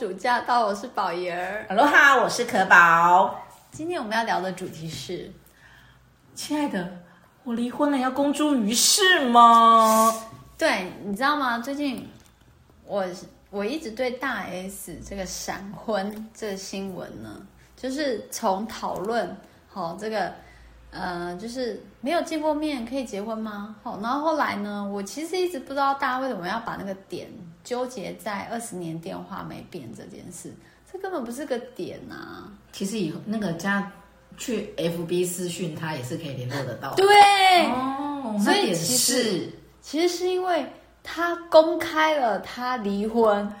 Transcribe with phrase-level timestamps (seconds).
[0.00, 1.66] 欢迎来到公主驾到，我是宝儿。
[1.68, 3.38] Hello 哈，我是可宝。
[3.70, 5.30] 今天我们要聊的主题是，
[6.34, 6.98] 亲爱的，
[7.44, 10.10] 我离婚了，要公诸于世吗？
[10.56, 11.58] 对，你知道吗？
[11.58, 12.08] 最近
[12.86, 13.04] 我
[13.50, 19.36] 我一直对大 S 这个闪婚这个新闻呢，就是从讨论
[19.68, 20.32] 好这个。
[20.92, 23.76] 呃，就是没有见过面可以结婚吗？
[23.84, 27.30] 好，然后后来呢，我其实一直不知道大家为什么要把那个点
[27.62, 30.52] 纠结在二十年电话没变这件事，
[30.90, 32.50] 这根本不是个点啊。
[32.72, 33.90] 其实以后那个加
[34.36, 36.96] 去 FB 私讯他也是可以联络得到的。
[36.96, 40.66] 对，哦，所以其实其实是因为
[41.02, 43.52] 他公开了他离婚。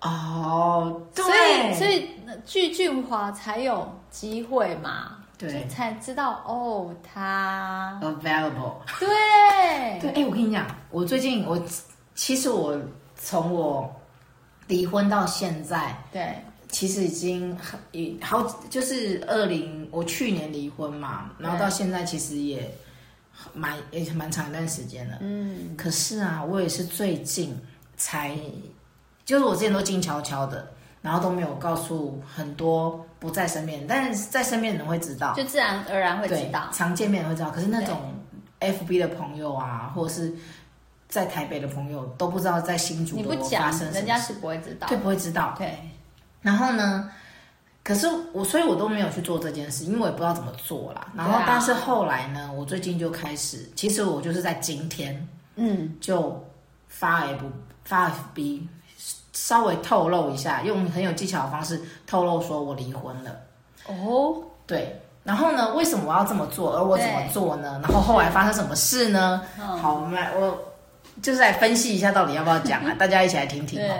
[0.00, 1.24] 哦，对，
[1.74, 2.10] 所以所以
[2.44, 5.16] 具俊华才有机会嘛。
[5.36, 8.74] 对，才知道哦，他 available。
[9.00, 9.08] 对
[10.00, 11.60] 对，哎，我跟你讲，我最近我
[12.14, 12.78] 其实我
[13.24, 13.94] 从我
[14.68, 16.36] 离婚到现在，对，
[16.68, 17.80] 其实已经很
[18.20, 22.70] 好，就是二零我去年离婚嘛，然后到现在其实也
[23.52, 25.18] 蛮也蛮长一段时间了。
[25.20, 27.58] 嗯，可是啊，我也是最近
[27.96, 28.36] 才，
[29.24, 30.70] 就是我之前都静悄悄的。
[31.04, 36.70] 然后都没有告诉很多不在身边，但是在身边的人会知道，就自然而然会知道。
[36.72, 38.14] 常见面的会知道，可是那种
[38.58, 40.34] FB 的朋友啊，或者是
[41.14, 45.54] 在台北的朋友都不知道在新竹都发生什么，人家是不会知道，对，不会知道。
[45.56, 45.78] 对。
[46.42, 47.08] 然后呢，
[47.84, 51.06] 可是我，所以我都没有去做这件事，因为我也不知道怎么做啦。
[51.14, 56.44] 然后，但是后来呢，我最近就开始，其实我就是在今天，嗯，就
[56.88, 57.46] 发 F
[57.84, 58.66] 发 FB。
[59.32, 63.30] 稍微透露一下，用很有技巧的方式透露说我离婚了。
[63.86, 65.00] 哦，对。
[65.22, 66.74] 然后呢，为什么我要这么做？
[66.76, 67.80] 而我怎么做呢？
[67.84, 69.40] 然后后来发生什么事呢？
[69.80, 70.58] 好，我们来，我
[71.22, 72.94] 就是来分析一下，到底要不要讲啊？
[72.98, 73.94] 大家一起来听听哦。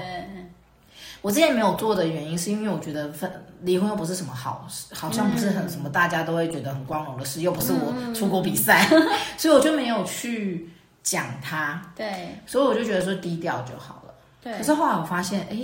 [1.23, 3.31] 我之前没有做的原因，是因为我觉得分
[3.63, 8.87] 离婚又不是什么好事，好像不是很什么大家都会觉得很光荣的事，又不是我出国比赛，
[9.39, 10.69] 所以我就没有去
[11.03, 11.81] 讲它。
[11.97, 14.15] 对，所以我就觉得说低调就好了。
[14.43, 14.53] 对。
[14.59, 15.57] 可是后来我发现，哎，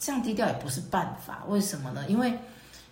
[0.00, 1.44] 这样低调也不是办法。
[1.46, 2.04] 为什么呢？
[2.08, 2.36] 因为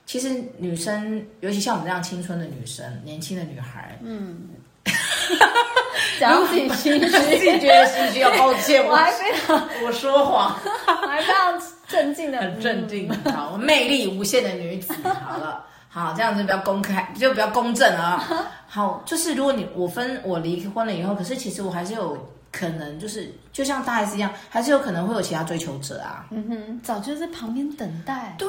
[0.06, 4.42] 其实女生，尤其像我们这样青春的女生、年轻的女孩，嗯，
[6.20, 10.56] 讲自己心 虚，自己觉得心虚，要抱歉，我还非常， 我说谎，
[11.02, 14.92] 我还非常镇静的，很镇定，好，魅力无限的女子。
[15.02, 18.22] 好了，好，这样子比较公开，就比较公正啊。
[18.68, 22.16] 好，就是如果你我分我离婚了以后，可是其实我还是有。
[22.58, 26.26] 可能就是就像大 S 一样，还是有可能会有其他追求者啊。
[26.30, 28.34] 嗯哼，早就在旁边等待。
[28.38, 28.48] 对，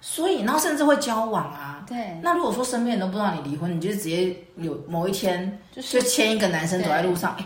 [0.00, 1.84] 所以然后甚至会交往啊。
[1.88, 2.16] 对。
[2.22, 7.44] 那如果说身边人都不知道你离婚，你就直接有某一天就牵一个男生走在路上，哎，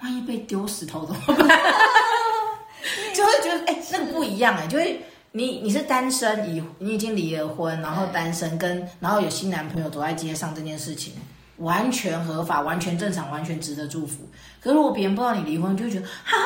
[0.00, 1.36] 万一被丢石头怎么办？
[3.14, 11.12] 就会觉得哎，那个不一样哎，就会你你是单身，已你已经离了婚，然后单身跟然后有新男朋友走在街上这件事情。
[11.58, 14.28] 完全合法，完全正常，完全值得祝福。
[14.60, 16.36] 可是如果别人不知道你离婚，就会觉得哈，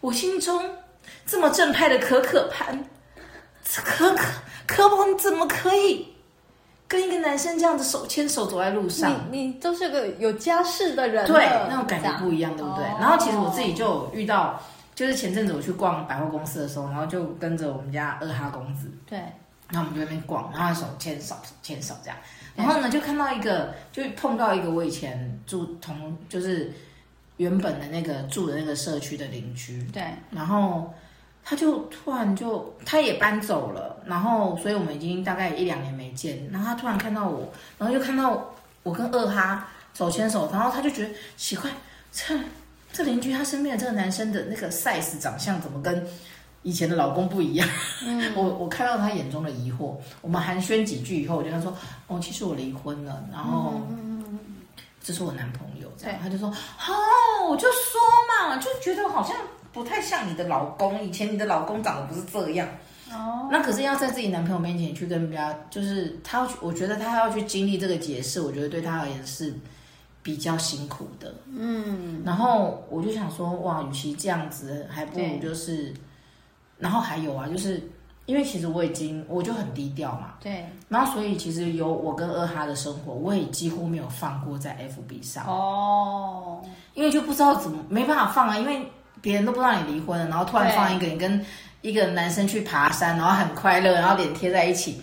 [0.00, 0.62] 我心中
[1.26, 2.84] 这么正派的可可潘，
[3.84, 4.32] 可可
[4.66, 6.14] 可宝，你怎么可以
[6.88, 9.12] 跟一个男生这样子手牵手走在路上？
[9.30, 12.84] 你你都是个有家室的人，对，那种感觉不一样，对不对？
[12.84, 14.60] 然后其实我自己就有遇到，
[14.94, 19.18] 就是前阵子我去逛百货公司的时候，然后就跟着我们家二哈公子，对，
[19.70, 22.18] 然后我们就在那边逛，然后手牵手牵手这样。
[22.54, 26.70] 然后呢，就看到一个，就碰到一个我以前住同，就是
[27.38, 29.82] 原本的那个住的那个社区的邻居。
[29.92, 30.02] 对。
[30.30, 30.92] 然后
[31.44, 34.02] 他就突然就，他也搬走了。
[34.04, 36.48] 然后，所以我们已经大概一两年没见。
[36.52, 41.70] 然后他突然看到我，然后又看到我跟二哈手牵手，然后他就觉得奇怪，
[42.12, 42.38] 这
[42.92, 46.06] 这邻居他身边的这个男生的那个 size 长相怎么跟？
[46.64, 47.68] 以前的老公不一样，
[48.06, 49.96] 嗯、 我我看到他眼中的疑惑。
[50.20, 51.76] 我们寒暄几句以后，我就跟他说
[52.06, 53.80] ：“哦，其实我离婚了，然后
[55.02, 56.48] 这是我男朋友。”这样，他就说
[56.86, 58.00] ：“哦，我就说
[58.30, 59.36] 嘛，就觉得好像
[59.72, 61.02] 不太像你的老公。
[61.02, 62.68] 以前你的老公长得不是这样。
[63.10, 69.52] 哦，那可是要在自己男朋友面前去跟人家，就是他要去，我觉得他要去经历这个解释，我觉得对他而言是
[70.22, 71.34] 比较辛苦的。
[71.50, 75.92] 嗯，然后我就想说，哇，与其这样子，还不如就是。”
[76.82, 77.80] 然后还有啊，就是
[78.26, 80.66] 因为其实我已经我就很低调嘛，对。
[80.88, 85.46] 然后所以其实有我跟二哈的生活，我也几乎没有放过在 FB 上。
[85.46, 86.60] 哦，
[86.94, 88.84] 因为就不知道怎么没办法放啊，因为
[89.20, 91.44] 别人都不知道你离婚了，然后突然放一个你跟
[91.82, 95.00] 一个男生去爬山，然后很快乐，然后脸贴在一起，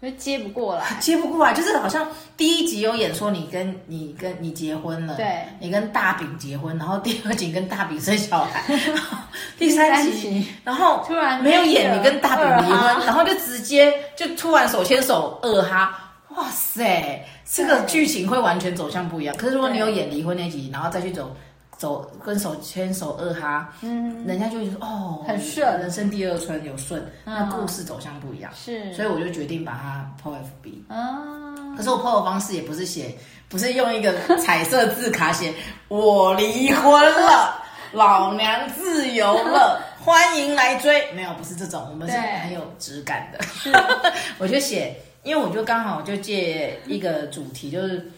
[0.00, 2.06] 就接不过来， 接不过来，就是好像
[2.36, 8.62] 第一集有演说你跟你跟你结婚了，对，你跟大饼结婚，然后第二集跟大饼生小孩。
[9.58, 19.34] 第三集，然后突然没有演你跟大饼离婚，然后就直接就突然手牵手二哈，哇塞，这个剧情会完全走向不一样。
[19.36, 21.34] 可是如果你有演离婚那集，然后再去走
[21.76, 28.50] 走跟手牵手二哈，嗯，人家就会说哦，很顺，人生第二春有顺，那故事走向不一样。
[28.54, 30.92] 是，所以我就决定把它 po FB。
[30.92, 33.14] 啊，可是我 po 的方式也不是写。
[33.48, 35.54] 不是用一个彩色字卡写
[35.86, 37.62] “我离婚了，
[37.94, 43.40] 老娘自由了，欢迎来追”，没有，不是这种，我们是很有质感的。
[43.44, 43.72] 是，
[44.38, 48.10] 我就写，因为我就刚好就借一个主题，就是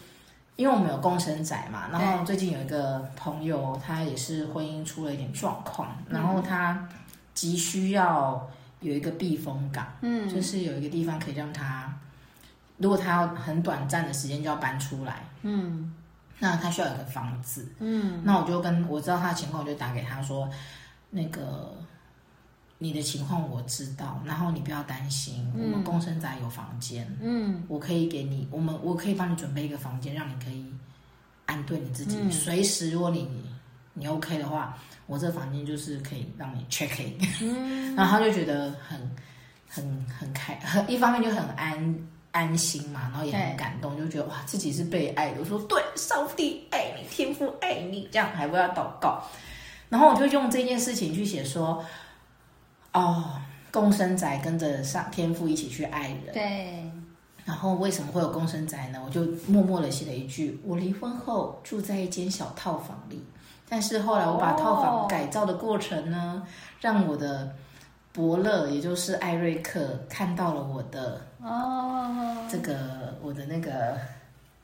[0.59, 6.85] 因为我们有共生宅嘛，然后最近有一个朋友，他也是婚姻出了一点状况，然后他
[7.33, 8.45] 急需要
[8.81, 11.89] 有一个避风港，嗯，就是有一个地方可以让他。
[12.75, 15.93] 如果他要很短暂的时间就要搬出来，嗯，
[16.39, 20.49] 那他需要有个房子，嗯，那我就跟我知道他的情况，我就打给他说，
[21.11, 21.73] 那个
[22.79, 30.65] 你的情况我知道，然后你不要担心，嗯、我们共生宅有房间，嗯，我可以给你，我们我可以帮你准备一个房间，让你可以
[31.45, 33.29] 安顿你自己，嗯、随时如果你
[33.93, 38.99] 你 OK 的话，我这房间就是可以让你 check in， 嗯，然后他就觉得很
[39.67, 41.95] 很很开，很一方面就很安。
[42.31, 45.39] 安心嘛，然后也很感动，就觉得哇，自己是被爱的。
[45.39, 49.23] 我说对，上帝爱你，天父爱你，这样还不要祷告。
[49.89, 51.83] 然后我就用这件事情去写说，
[52.93, 53.39] 哦，
[53.71, 56.33] 共生宅跟着上天父一起去爱人。
[56.33, 56.91] 对。
[57.45, 59.01] 然后为什么会有共生宅呢？
[59.05, 63.23] 我就默默的写了一句：我离婚后住在一间小套房里，
[63.67, 66.43] 但是后来我把套房改造的过程呢，
[66.79, 67.53] 让我的。
[68.11, 73.95] 伯乐，也就是艾瑞克，看到了我的哦，这个我的那个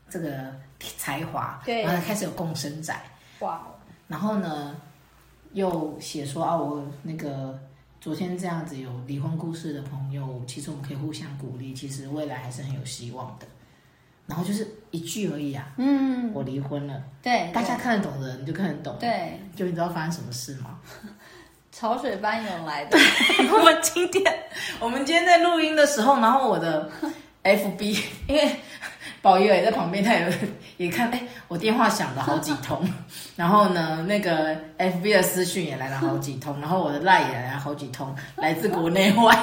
[0.09, 0.51] 这个
[0.97, 2.99] 才华，对，然后开始有共生宅，
[3.39, 3.61] 哇，
[4.07, 4.75] 然后呢，
[5.53, 7.57] 又写说啊，我那个
[8.05, 13.47] 昨天这样子有离婚故事的朋友，其实我们可以互相鼓励，其实未来还是很有希望的。
[14.27, 20.79] 然后就是一句而已啊，嗯，我离婚了，对，大家看得懂的人就看得懂，对，就你知道发生什么事吗？
[21.71, 22.95] 潮水般涌来的。
[23.51, 24.23] 我们今天，
[24.79, 26.87] 我们今天在录音的时候，然后我的
[27.43, 28.55] FB，因为
[29.25, 30.31] 宝仪也在旁边，他也
[30.77, 32.87] 也看，哎，我电话响了好几通，
[33.35, 39.35] 然后呢，那个 FB 的私讯也来了好几通，然后我的 LINE 也来了好几通，来自国内外，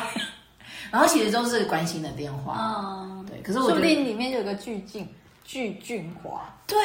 [0.92, 5.04] 然后其实都是关心的电话，嗯，对，可是我觉得里面有个巨俊，
[5.44, 6.78] 巨俊华，对，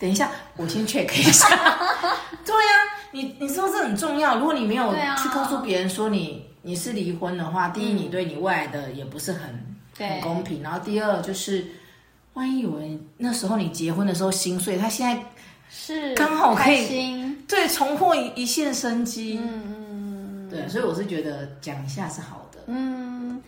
[0.00, 1.46] 等一下，我先 check 一下，
[2.44, 2.98] 对呀、啊。
[3.12, 11.66] 你你说这很重要，如果你没有去告诉别人说你你是离婚的话，第一你对你未来的也不是很很公平，然后第二就是
[12.34, 15.24] 万一有人那时候你结婚的时候心碎，他现在
[15.70, 23.42] 是刚好可以对重获一一线生机，嗯嗯对，所以我是觉得讲一下是好的，嗯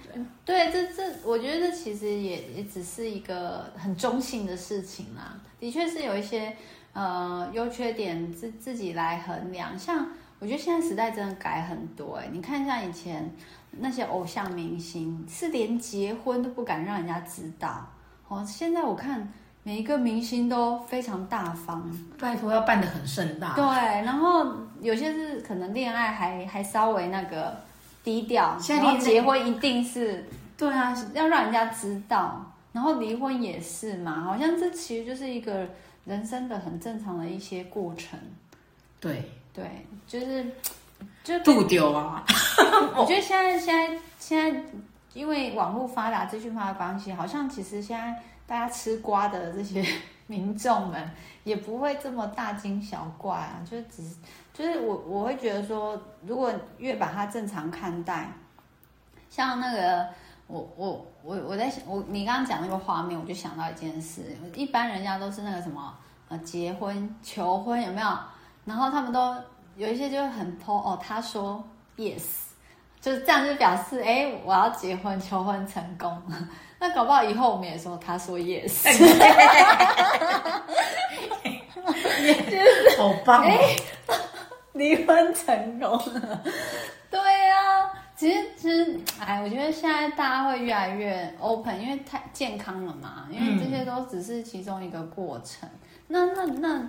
[0.45, 6.57] 对，对，这这我觉得这其实也也只是一个很中性的事情啦，的确是有一些。
[6.95, 9.77] 呃，优缺点自自己来衡量。
[9.77, 10.07] 像
[10.39, 13.35] 我觉得现在时代真的改很多哎，你看一下以前
[13.73, 17.91] 那些偶像明星，是连结婚都不敢让人家知道。
[18.35, 23.55] 哦，现在我看每一个明星都非常大方，拜托要办得很盛大。
[23.55, 23.64] 对，
[24.05, 24.47] 然后
[24.81, 27.57] 有些是可能恋爱还还稍微那个
[28.03, 30.26] 低调，现在结婚一定是
[30.57, 32.45] 对啊，要让人家知道。
[32.73, 35.67] 然后离婚也是嘛，好像这其实就是一个。
[36.07, 38.19] 人生的很正常的一些过程，
[39.00, 39.25] 对
[39.55, 40.45] 对，就是
[41.23, 42.23] 就度丢啊！
[42.95, 44.62] 我觉得现在现在现在，
[45.14, 49.83] 因为网络发达、资讯发达关系，好像其实现在大家吃瓜的这些
[50.26, 51.11] 民众们
[51.44, 54.16] 也不会这么大惊小怪啊，就只是
[54.52, 58.30] 就是我我会觉得说，如果越把它正常看待，
[59.30, 60.06] 像那个。
[60.47, 64.37] 我我我我在想，我你刚刚讲那个画面，我就想到一件事。
[64.54, 65.97] 一般人家都是那个什么
[66.28, 68.18] 呃结婚求婚有没有？
[68.66, 69.35] 然后他们都
[69.76, 71.64] 有一些就很 po 哦，他说
[71.97, 72.44] yes，
[73.04, 76.11] 就是这样就表示哎我要结婚求婚成功。
[76.80, 78.87] 那搞不好以后我们也说他说 yes，
[82.96, 83.76] 好棒哦，
[84.73, 86.40] 离婚成功了，
[87.11, 87.90] 对呀、啊。
[88.16, 93.26] 其实，其实，哎，我觉得现在大家会越来越 open，因为太健康了嘛。
[93.28, 95.68] 因为这些都只是其中一个过程。
[95.68, 96.88] 嗯、那、那、那，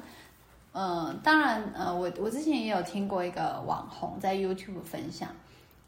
[0.71, 5.27] 呃，当然，呃，我我之前也有听过一个网红在 YouTube 分享，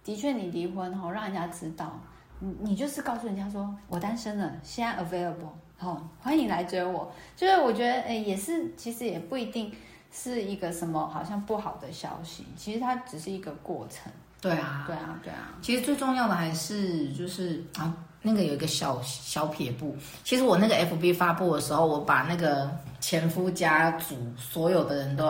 [0.07, 1.99] 的确，你离婚后让人家知道，
[2.39, 7.11] 你你就是告诉人家说我单身了，现在 available，好、哦，欢迎来追我。
[7.35, 9.69] 就是我觉得，哎，也是，其实也不一定
[10.09, 14.09] 是一个什么好像不好的消息，其实它只是一个过程。
[14.39, 15.53] 对啊，对啊，对啊。
[15.61, 19.93] 其实最重要的还是就是啊，那个有一个小小撇步。
[20.23, 22.71] 其实我那个 FB 发布的时候，我把那个
[23.01, 25.29] 前夫家族所有的人都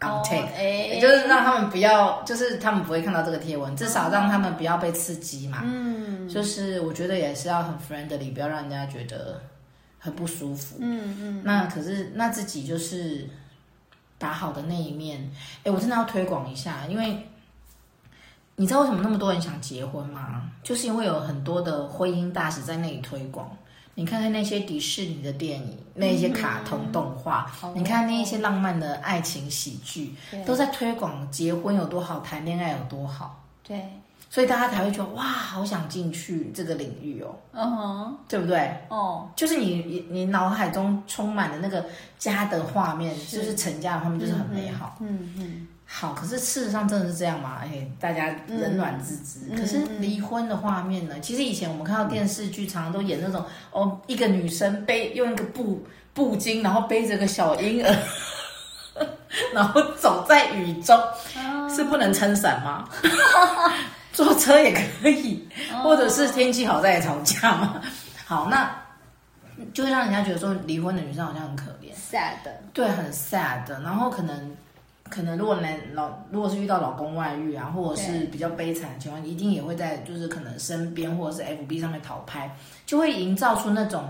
[0.00, 5.62] on take，、哦欸、就是让他们不要，就是他们不会看到这个贴文，至少让他们不要被刺激嘛。
[5.64, 9.40] 嗯，就是我觉得也是要很 friendly，不要让人家觉得
[9.98, 10.76] 很不舒服。
[10.80, 11.42] 嗯嗯。
[11.44, 13.28] 那可是那自己就是
[14.18, 15.30] 打好的那一面，
[15.64, 17.26] 哎，我真的要推广一下，因为。
[18.58, 20.50] 你知道为什么那么多人想结婚吗？
[20.62, 23.54] 就是因为有很多的婚姻大使在那里推广。
[23.98, 33.42] 你看看那些迪士尼的电影，那些卡通动画，嗯、你看那一些浪漫的爱情喜剧，都在推广结婚有多好，谈恋爱有多好。
[33.66, 33.82] 对，
[34.28, 37.34] 所以大家才会觉得哇，好想进去这个领域哦。
[37.52, 38.70] 嗯哼，对不对？
[38.90, 41.86] 哦，就是你你你脑海中充满了那个
[42.18, 44.98] 家的画面，是就是成家的画面，就是很美好。
[45.00, 45.38] 嗯嗯。
[45.38, 47.58] 嗯好，可是事实上真的是这样吗？
[47.62, 49.46] 哎，大家冷暖自知。
[49.50, 51.14] 嗯、可是离婚的画面呢？
[51.16, 57.96] 嗯、其实以前我们看到电视剧，常常都演那种哦，一个女生背用一个布布巾，然后背着个小婴儿，
[59.54, 60.98] 然后走在雨中，
[61.36, 62.88] 啊、 是不能撑伞吗？
[64.12, 65.48] 坐车也可以，
[65.84, 67.80] 或者是天气好再来吵架嘛。
[68.26, 68.76] 好，那
[69.72, 74.56] 就会让人家觉得说，离婚的女生好像很可怜，sad，对，很 sad，然后可能。
[75.10, 84.04] 可能如果男老如果是遇到老公外遇啊，或者是比较悲惨的情况，一定也会在就是可能身边或者是 FB 上面讨拍，就会营造出那种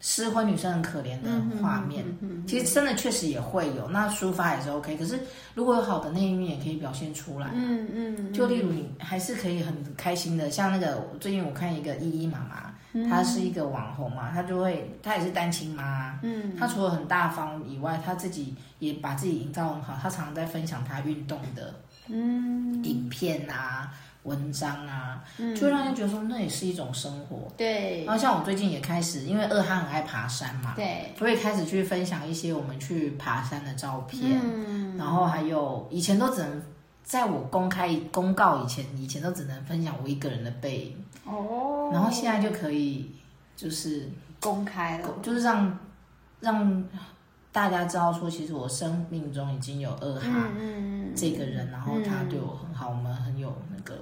[0.00, 2.04] 失婚女生很可怜的画面。
[2.46, 4.96] 其实真的确实也会有，那抒发也是 OK。
[4.96, 5.18] 可是
[5.54, 7.50] 如果有好的那一面，也可以表现出来。
[7.54, 8.32] 嗯嗯。
[8.32, 12.67] 就例如你还是可以很开心的，像那个最近我看一个依依妈妈。
[13.08, 16.18] 她是一个网红嘛，她就会，她也是单亲妈。
[16.22, 19.96] 嗯，她除了很大方以外，她自己也把自己营造很好。
[20.02, 21.74] 她常常在分享她运动的，
[22.08, 23.92] 嗯，影片啊、
[24.22, 27.52] 文章啊，嗯，就会让人觉得说那也是一种生活。
[27.56, 28.04] 对。
[28.04, 34.40] 然后像我最近也开始，因为二哈很爱爬山嘛，对，所以开始去分享一些我们去爬山的照片。
[34.42, 34.96] 嗯。
[34.96, 36.62] 然后还有以前都只能
[37.08, 41.04] 在我公开公告以前，以前都只能分享我一个人的背影。
[41.24, 43.10] 哦，然后现在就可以，
[43.56, 44.06] 就是
[44.38, 45.78] 公开了，就是让
[46.38, 46.84] 让
[47.50, 50.50] 大家知道说，其实我生命中已经有二哈
[51.16, 53.98] 这个人，嗯、然后他对我很好，嗯、我们很有那个。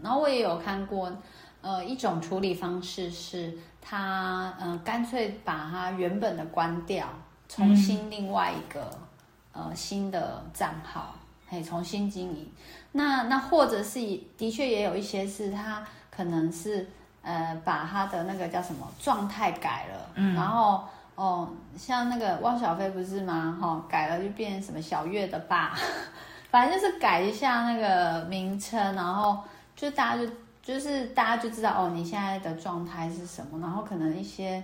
[0.00, 1.12] 然后我也有看过，
[1.60, 7.08] 呃，一种处理方式是他，呃，干脆把他原本的关掉，
[7.48, 8.88] 重新另外一个，
[9.54, 11.16] 嗯、呃，新的账号，
[11.54, 12.50] 可以重新经营。
[12.92, 14.00] 那那或者是
[14.36, 15.82] 的确也有一些是他。
[16.16, 16.88] 可能是
[17.22, 20.84] 呃把他的那个叫什么状态改了，嗯，然后
[21.16, 23.58] 哦像那个汪小菲不是吗？
[23.60, 25.74] 哈、哦，改了就变成什么小月的爸，
[26.52, 29.42] 反正就是改一下那个名称，然后
[29.74, 30.30] 就大家就
[30.62, 34.62] 就是大家就知道哦你现在的状态是什么，然后可能一些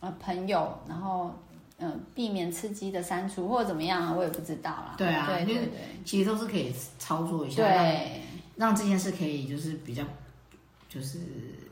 [0.00, 1.34] 呃朋友，然后
[1.80, 4.94] 嗯、呃、避免刺激的删除或者怎么样啊，我也不知道啦。
[4.96, 5.70] 对啊，对对对，
[6.04, 8.22] 其实都是可以操作一下，对，
[8.56, 10.04] 让这件事可以就是比较。
[10.92, 11.18] 就是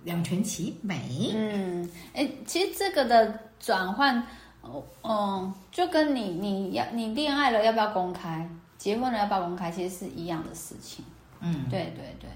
[0.05, 1.33] 两全其美。
[1.35, 4.17] 嗯，哎，其实这个的转换，
[4.61, 11.05] 哦，嗯，就跟你你要你恋爱了要不要公开，结婚了要不要公开，其实是一样的事情。
[11.41, 12.31] 嗯，对对对。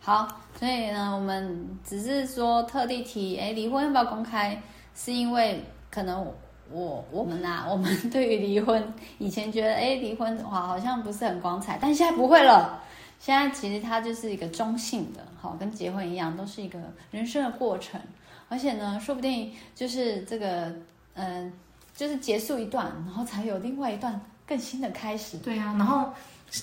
[0.00, 0.26] 好，
[0.58, 4.58] 所以呢，我们只是说特地提，哎，离婚要不要公开，
[4.94, 6.26] 是因为可能
[6.72, 8.82] 我我们啊，我们对于离婚
[9.18, 12.80] 以前觉得，哎，离婚的话好像不是很光彩，但现在不会了。
[13.18, 16.78] 现在其实它就是一个中性的，好，跟结婚一样，都是一个
[17.10, 18.00] 人生的过程。
[18.48, 20.66] 而且呢，说不定就是这个，
[21.14, 21.52] 嗯、呃，
[21.94, 25.38] 就是结束一段，然后才有另外一段更新的开始。
[25.38, 26.10] 对啊，然后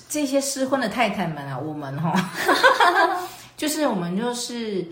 [0.10, 4.86] 这些失婚的太太们啊，我们哈、哦， 就是我们就是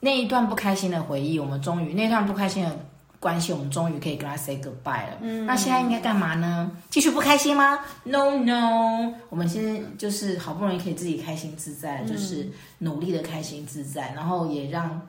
[0.00, 2.76] 那一段不开心的回忆，我们终于那段不开心的。
[3.20, 5.18] 关系，我们终于可以跟他 say goodbye 了。
[5.20, 6.70] 嗯，那现在应该干嘛呢？
[6.88, 12.48] 继续不开心吗？No No，我们现在就是好不容易可以自己开心自在，嗯、就是
[12.78, 15.02] 努力的开心自在，然后也让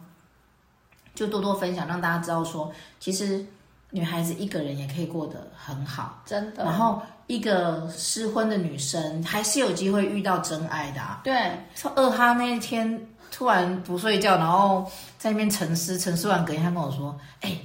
[1.14, 3.46] 就多多分享，让大家知道说，其实
[3.92, 6.64] 女孩子一个人也可以过得很好，真的。
[6.64, 11.22] 然后一个失婚的女生还是有机会遇到真爱的啊。
[11.24, 14.84] 对，说二哈那一天突然不睡觉，然后
[15.20, 17.56] 在那边沉思，沉思完隔天他跟我说，哎。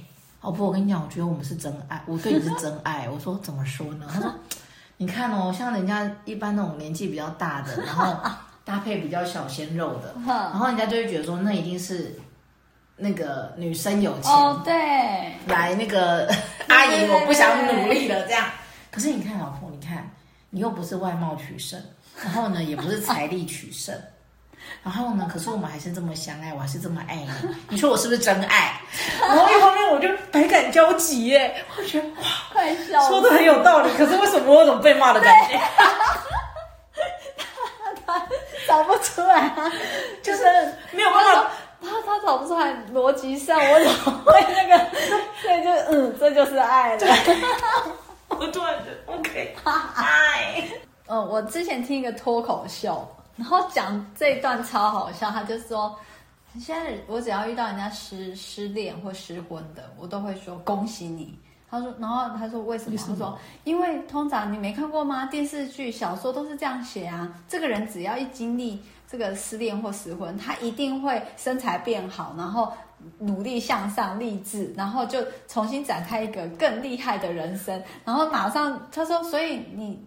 [0.45, 3.09] 老婆，我跟你讲，我觉得我们是真爱，我对你是真爱。
[3.09, 4.05] 我说怎么说呢？
[4.13, 4.31] 他说，
[4.97, 8.15] 你看哦，像人家一般那种年纪比较大的，然后
[8.63, 12.15] 搭配比较小鲜肉的， 然后人家就会觉得说，那一定是
[12.95, 14.71] 那个女生有钱哦，对，
[15.47, 16.31] 来那个
[16.69, 18.45] 阿姨，我不想努力了这样。
[18.91, 20.07] 可是你看，老婆，你看
[20.51, 21.81] 你又不是外貌取胜，
[22.23, 23.99] 然后呢，也不是财力取胜，
[24.83, 27.29] 然后呢，可是我们还是这么相爱，我还是这么爱你，
[27.69, 28.79] 你说我是不是真爱？
[29.21, 35.59] 然后一方面我就百感交集耶，我觉得哇，快笑，说的很有道理，可是为什么我有种被骂的感觉？
[38.05, 38.25] 他他
[38.67, 39.71] 找不出来啊，
[40.21, 40.43] 就是
[40.91, 41.51] 没有办法。
[41.81, 44.85] 他他找不出来逻辑上，我怎么会那个？
[45.43, 47.07] 对，就嗯，这就是爱了。
[48.29, 50.63] 我突然觉得 OK，爱。
[51.07, 53.07] 嗯，我之前听一个脱口秀，
[53.37, 55.29] 然后讲这一段超好笑。
[55.29, 55.95] 他就说，
[56.59, 61.37] 现在我只要遇到人家失失恋或失婚的，我都会说恭喜你。
[61.69, 62.97] 他说，然后他说为什么？
[62.97, 65.25] 他说，因为通常你没看过吗？
[65.25, 67.33] 电视剧、小说都是这样写啊。
[67.47, 68.81] 这个人只要一经历。
[69.07, 72.73] 这个失恋或失婚，他一定会身材变好，然后
[73.19, 77.81] 努力向上、励志，然后就重新展开一个更厉害的人生。
[78.03, 79.97] 然后马上他说，所以你，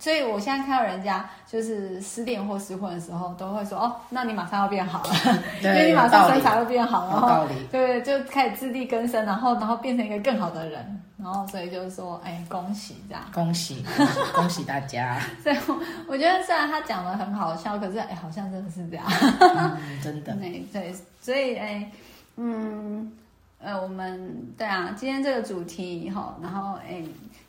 [0.00, 5.14] 所以我现在看到人家就是失恋或失婚的时候，都会说哦，那你马上要变好了，
[5.62, 11.02] 因为你马上身材会变好，然后对，就开始自力更生，然后然后变成一个更好的人。
[11.20, 13.84] 然后，所以就是说，哎，恭喜这样，恭喜，
[14.32, 15.18] 恭喜，大家。
[15.42, 15.76] 所以我，
[16.06, 19.04] 我觉得虽然他讲的很好笑，可是，哎，好像真的是这样，
[19.40, 20.32] 嗯、真的。
[20.38, 21.90] 对对，所以，哎，
[22.36, 23.12] 嗯，
[23.60, 27.02] 呃，我们对啊，今天这个主题哈，然后，哎，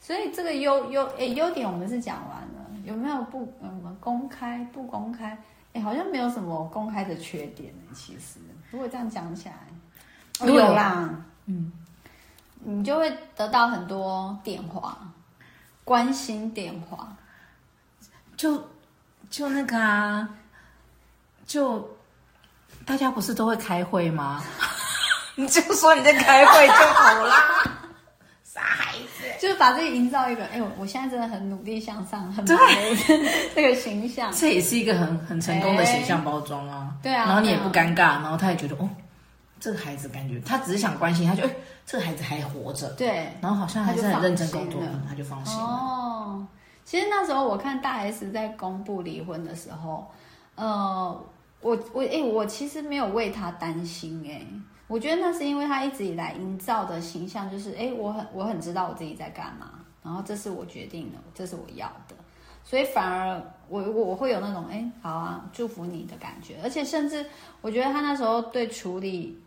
[0.10, 5.38] 所以这个优优，诶，优点我们是讲完了，有没有不，嗯，公开不公开？
[5.74, 7.94] 哎，好像没有什么公开的缺点呢。
[7.94, 8.40] 其实，
[8.72, 9.56] 如果这样讲起来，
[10.40, 11.12] 哦、有啦，
[11.46, 11.72] 嗯。
[12.62, 14.98] 你就会得到很多电话，
[15.84, 17.16] 关心电话，
[18.36, 18.68] 就
[19.30, 20.28] 就那个啊，
[21.46, 21.88] 就
[22.84, 24.44] 大家不是都会开会吗？
[25.38, 27.79] 你就说你在开会就好啦，
[29.60, 32.56] 把自己营造一个，哎，我我现在真的很努力向上，很对
[33.54, 36.96] 这个形象，这也是一个很很成功的形象包装啊。
[37.04, 38.90] 对啊，然后你也不尴尬，然后他也觉得哦。
[39.62, 41.50] 这个孩子感觉他只是想关心，他就哎，
[41.86, 45.66] 这个孩子还活着，对，然后好像还是很认真工作，他就放心了。
[45.66, 46.48] 哦，
[46.86, 50.10] 其实那时候我看大 S 在公布离婚的时候，
[50.56, 51.22] 呃，
[51.60, 54.42] 我我哎，我其实没有为他担心哎，
[54.90, 62.16] 我觉得那是因为他一直以来营造的形象就是哎，我很我很知道我自己在干嘛，然后这是我决定的，这是我要的。
[62.64, 67.26] 所以反而我我我会有那种哎，好啊，祝福你的感觉，而且甚至
[67.62, 69.40] 我觉得他那时候对处理。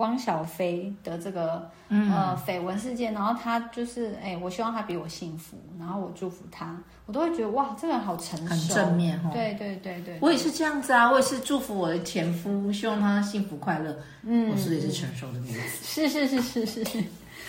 [0.00, 9.28] 汪小菲的这个呃绯闻事件，然后他就是哎，我希望他比我幸福，然后我祝福他，我都会觉得哇，这个人好成熟，很正面哈。
[9.30, 13.94] 对对对对，我也是这样子啊，我也是祝福我的前夫，希望他幸福快乐。
[14.22, 15.60] 嗯，我是也是成熟的女子。
[15.82, 17.04] 是是是是是是。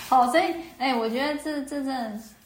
[0.09, 0.43] 好，所以
[0.77, 1.91] 哎，我觉得这这这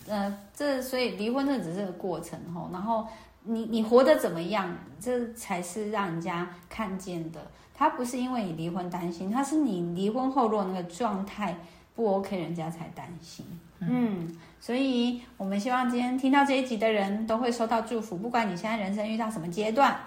[0.07, 3.07] 呃这所以离婚这只是个过程哈，然后
[3.41, 7.41] 你你活得怎么样，这才是让人家看见的。
[7.77, 11.55] 他不是因为你离婚担心，他是你离婚后如果那个状态
[11.93, 13.45] 不 OK，人家才担心。
[13.79, 19.99] 嗯，所以我们希望今天听到这一集的人都会收到祝福，不管你现在人生遇到什么阶段，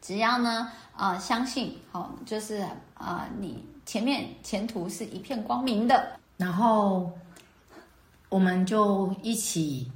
[0.00, 7.10] 只要呢，呃，相信，好、哦，就是啊、呃，你前面前途是一片光明的，然后
[8.28, 9.90] 我们就一起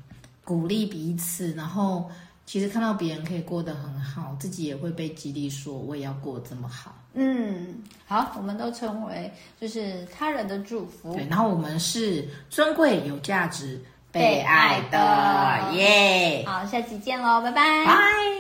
[0.44, 2.11] 鼓励彼此，然后。
[2.46, 6.94] 其实看到别人可以过得很好，自己也会被激励，说我也要过得这么好。
[7.12, 9.30] 嗯，好，我们都称为
[9.61, 11.12] 就是他人的祝福。
[11.14, 13.82] 对，然后我们是尊贵、有价值、
[14.12, 16.44] 被爱的，耶！
[16.46, 17.85] 好，下期见喽，拜拜。
[17.85, 18.36] 拜。